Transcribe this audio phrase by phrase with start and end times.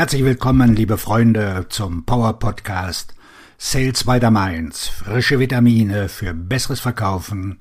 [0.00, 3.14] Herzlich willkommen, liebe Freunde, zum Power Podcast
[3.58, 4.88] Sales by the Mainz.
[4.88, 7.58] Frische Vitamine für besseres Verkaufen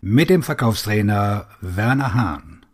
[0.00, 2.64] mit dem Verkaufstrainer Werner Hahn.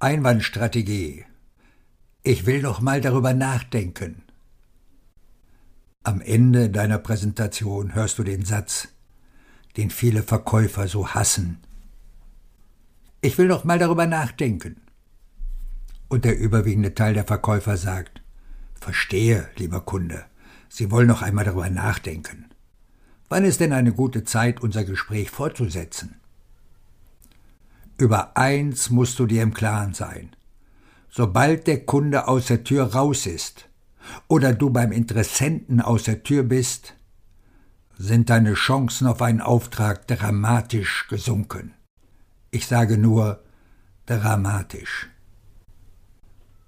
[0.00, 1.24] Einwandstrategie.
[2.24, 4.24] Ich will noch mal darüber nachdenken.
[6.02, 8.88] Am Ende deiner Präsentation hörst du den Satz,
[9.76, 11.60] den viele Verkäufer so hassen.
[13.24, 14.82] Ich will noch mal darüber nachdenken.
[16.08, 18.20] Und der überwiegende Teil der Verkäufer sagt,
[18.74, 20.26] Verstehe, lieber Kunde,
[20.68, 22.50] Sie wollen noch einmal darüber nachdenken.
[23.30, 26.16] Wann ist denn eine gute Zeit, unser Gespräch fortzusetzen?
[27.96, 30.36] Über eins musst du dir im Klaren sein.
[31.08, 33.70] Sobald der Kunde aus der Tür raus ist
[34.28, 36.92] oder du beim Interessenten aus der Tür bist,
[37.96, 41.72] sind deine Chancen auf einen Auftrag dramatisch gesunken.
[42.54, 43.42] Ich sage nur
[44.06, 45.10] dramatisch.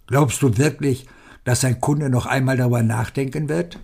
[0.08, 1.06] Glaubst du wirklich,
[1.44, 3.78] dass ein Kunde noch einmal darüber nachdenken wird?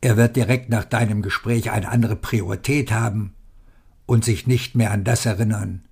[0.00, 3.34] Er wird direkt nach deinem Gespräch eine andere Priorität haben
[4.04, 5.84] und sich nicht mehr an das erinnern,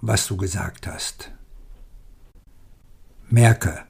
[0.00, 1.32] was du gesagt hast.
[3.28, 3.80] Merke,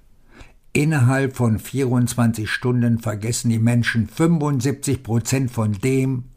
[0.72, 6.30] innerhalb von 24 Stunden vergessen die Menschen 75 Prozent von dem,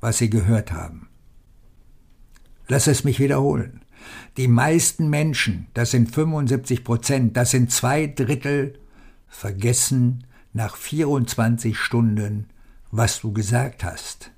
[0.00, 1.10] was sie gehört haben.
[2.68, 3.80] Lass es mich wiederholen.
[4.36, 8.78] Die meisten Menschen, das sind 75 Prozent, das sind zwei Drittel,
[9.28, 12.48] vergessen nach 24 Stunden,
[12.90, 14.30] was du gesagt hast.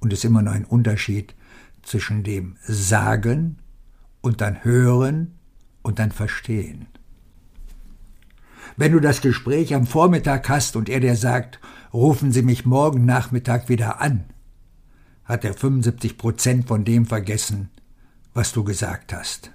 [0.00, 1.34] Und es ist immer noch ein Unterschied
[1.82, 3.58] zwischen dem Sagen
[4.20, 5.38] und dann Hören
[5.82, 6.86] und dann Verstehen.
[8.76, 11.60] Wenn du das Gespräch am Vormittag hast und er dir sagt,
[11.92, 14.24] rufen Sie mich morgen Nachmittag wieder an,
[15.26, 17.70] hat er 75 Prozent von dem vergessen,
[18.32, 19.50] was du gesagt hast.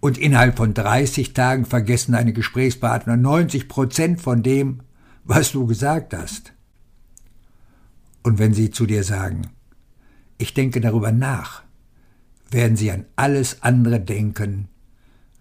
[0.00, 4.80] Und innerhalb von 30 Tagen vergessen deine Gesprächspartner 90 Prozent von dem,
[5.24, 6.52] was du gesagt hast.
[8.22, 9.42] Und wenn sie zu dir sagen,
[10.38, 11.62] ich denke darüber nach,
[12.50, 14.68] werden sie an alles andere denken,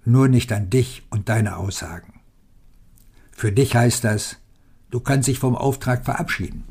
[0.05, 2.21] nur nicht an dich und deine Aussagen.
[3.31, 4.37] Für dich heißt das,
[4.91, 6.63] du kannst dich vom Auftrag verabschieden.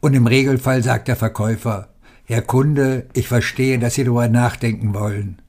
[0.00, 1.94] Und im Regelfall sagt der Verkäufer,
[2.24, 5.42] Herr Kunde, ich verstehe, dass Sie darüber nachdenken wollen.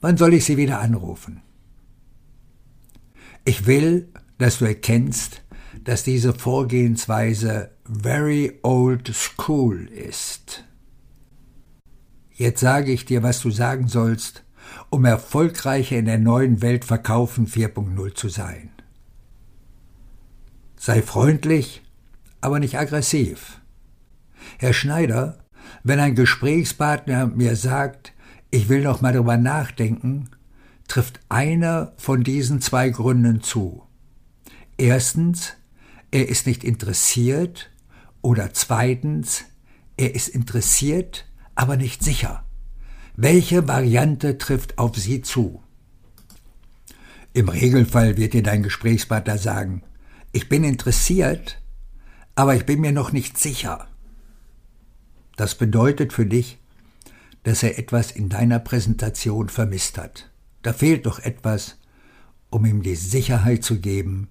[0.00, 1.42] Wann soll ich Sie wieder anrufen?
[3.44, 4.08] Ich will,
[4.38, 5.42] dass du erkennst,
[5.84, 10.64] dass diese Vorgehensweise very old school ist.
[12.32, 14.44] Jetzt sage ich dir, was du sagen sollst,
[14.90, 18.70] um erfolgreicher in der neuen Welt Verkaufen 4.0 zu sein.
[20.76, 21.82] Sei freundlich,
[22.40, 23.60] aber nicht aggressiv.
[24.58, 25.38] Herr Schneider,
[25.84, 28.12] wenn ein Gesprächspartner mir sagt,
[28.50, 30.30] ich will noch mal darüber nachdenken,
[30.86, 33.82] trifft einer von diesen zwei Gründen zu.
[34.78, 35.54] Erstens,
[36.10, 37.70] er ist nicht interessiert
[38.22, 39.44] oder zweitens,
[39.96, 42.44] er ist interessiert, aber nicht sicher.
[43.16, 45.62] Welche Variante trifft auf Sie zu?
[47.34, 49.82] Im Regelfall wird dir dein Gesprächspartner sagen,
[50.32, 51.60] ich bin interessiert,
[52.34, 53.88] aber ich bin mir noch nicht sicher.
[55.38, 56.58] Das bedeutet für dich,
[57.44, 60.32] dass er etwas in deiner Präsentation vermisst hat.
[60.62, 61.78] Da fehlt doch etwas,
[62.50, 64.30] um ihm die Sicherheit zu geben,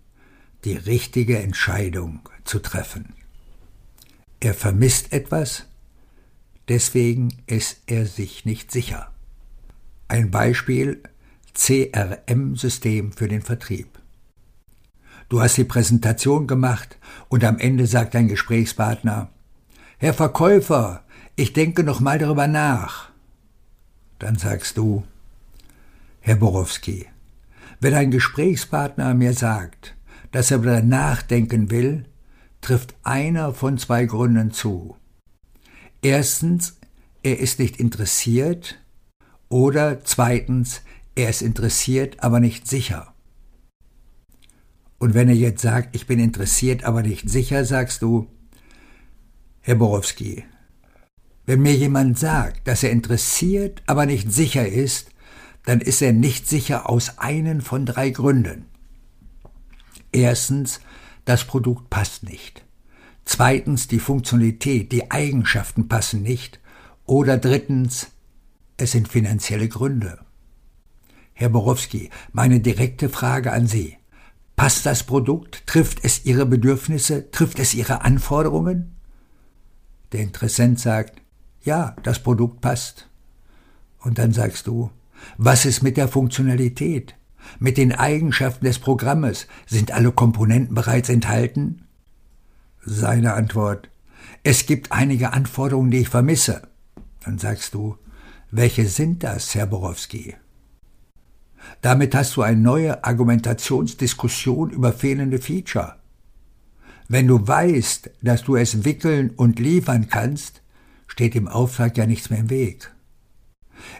[0.66, 3.14] die richtige Entscheidung zu treffen.
[4.42, 5.64] Er vermisst etwas,
[6.68, 9.10] deswegen ist er sich nicht sicher.
[10.10, 11.02] Ein Beispiel
[11.54, 13.98] CRM-System für den Vertrieb.
[15.30, 16.98] Du hast die Präsentation gemacht
[17.30, 19.32] und am Ende sagt dein Gesprächspartner,
[20.00, 21.04] Herr Verkäufer,
[21.36, 23.10] ich denke noch mal darüber nach.
[24.20, 25.04] Dann sagst du,
[26.20, 27.08] Herr Borowski,
[27.80, 29.96] wenn ein Gesprächspartner mir sagt,
[30.32, 32.06] dass er darüber nachdenken will,
[32.62, 34.96] trifft einer von zwei Gründen zu.
[36.04, 36.78] Erstens,
[37.24, 38.78] er ist nicht interessiert
[39.50, 40.82] oder zweitens,
[41.16, 43.16] er ist interessiert, aber nicht sicher.
[45.00, 48.28] Und wenn er jetzt sagt, ich bin interessiert, aber nicht sicher, sagst du,
[49.68, 50.46] Herr Borowski,
[51.46, 55.10] wenn mir jemand sagt, dass er interessiert, aber nicht sicher ist,
[55.66, 58.68] dann ist er nicht sicher aus einen von drei Gründen.
[60.14, 60.80] Erstens,
[61.26, 62.64] das Produkt passt nicht.
[63.26, 66.62] Zweitens, die Funktionalität, die Eigenschaften passen nicht.
[67.06, 68.08] Oder drittens,
[68.78, 70.20] es sind finanzielle Gründe.
[71.34, 73.98] Herr Borowski, meine direkte Frage an Sie.
[74.56, 75.68] Passt das Produkt?
[75.68, 77.32] Trifft es Ihre Bedürfnisse?
[77.32, 78.97] Trifft es Ihre Anforderungen?
[80.12, 81.22] Der Interessent sagt,
[81.64, 83.10] Ja, das Produkt passt.
[84.00, 84.90] Und dann sagst du,
[85.38, 87.16] was ist mit der Funktionalität?
[87.60, 89.48] Mit den Eigenschaften des Programmes?
[89.66, 91.84] Sind alle Komponenten bereits enthalten?
[92.86, 93.90] Seine Antwort,
[94.44, 96.62] es gibt einige Anforderungen, die ich vermisse.
[97.26, 97.98] Dann sagst du,
[98.52, 100.36] welche sind das, Herr Borowski?
[101.82, 105.97] Damit hast du eine neue Argumentationsdiskussion über fehlende Feature.
[107.10, 110.62] Wenn du weißt, dass du es wickeln und liefern kannst,
[111.08, 112.92] steht dem Auftrag ja nichts mehr im Weg.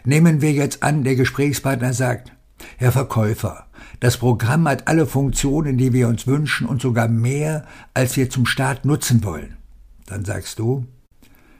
[0.04, 2.32] Nehmen wir jetzt an, der Gesprächspartner sagt,
[2.76, 3.66] Herr Verkäufer,
[4.00, 7.64] das Programm hat alle Funktionen, die wir uns wünschen und sogar mehr,
[7.94, 9.56] als wir zum Start nutzen wollen.
[10.06, 10.86] Dann sagst du,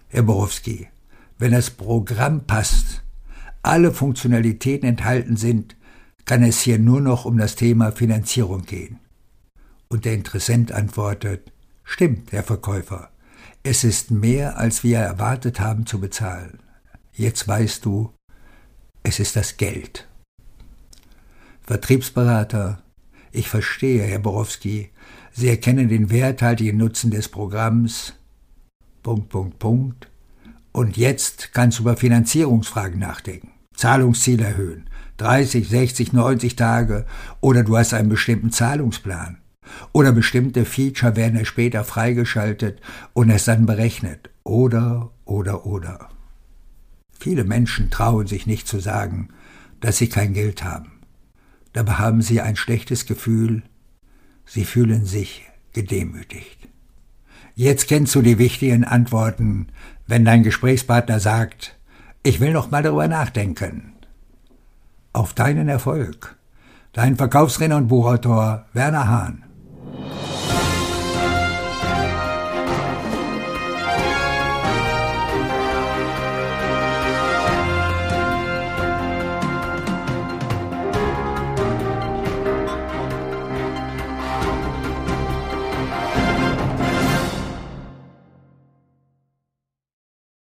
[0.09, 0.89] Herr Borowski,
[1.39, 3.03] wenn das Programm passt,
[3.63, 5.77] alle Funktionalitäten enthalten sind,
[6.25, 8.99] kann es hier nur noch um das Thema Finanzierung gehen.
[9.89, 11.53] Und der Interessent antwortet,
[11.85, 13.11] stimmt, Herr Verkäufer,
[13.63, 16.59] es ist mehr, als wir erwartet haben zu bezahlen.
[17.13, 18.13] Jetzt weißt du,
[19.03, 20.07] es ist das Geld.
[21.63, 22.83] Vertriebsberater,
[23.33, 24.91] ich verstehe, Herr Borowski,
[25.33, 28.15] Sie erkennen den werthaltigen Nutzen des Programms.
[29.03, 30.11] Punkt, Punkt, Punkt.
[30.73, 33.53] Und jetzt kannst du über Finanzierungsfragen nachdenken.
[33.75, 37.07] Zahlungsziel erhöhen, 30, 60, 90 Tage
[37.41, 39.39] oder du hast einen bestimmten Zahlungsplan.
[39.93, 42.81] Oder bestimmte Feature werden erst später freigeschaltet
[43.13, 44.31] und es dann berechnet.
[44.45, 46.09] Oder, oder, oder.
[47.19, 49.31] Viele Menschen trauen sich nicht zu sagen,
[49.81, 50.93] dass sie kein Geld haben.
[51.73, 53.63] Dabei haben sie ein schlechtes Gefühl,
[54.47, 56.69] sie fühlen sich gedemütigt.
[57.55, 59.69] Jetzt kennst du die wichtigen Antworten,
[60.07, 61.77] wenn dein Gesprächspartner sagt,
[62.23, 63.95] ich will noch mal darüber nachdenken
[65.13, 66.37] auf deinen Erfolg.
[66.93, 69.45] Dein Verkaufsrenner und Buchautor Werner Hahn.